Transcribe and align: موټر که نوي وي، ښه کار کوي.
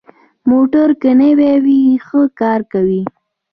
موټر 0.49 0.89
که 1.01 1.09
نوي 1.21 1.53
وي، 1.63 1.81
ښه 2.05 2.21
کار 2.39 2.59
کوي. 2.73 3.01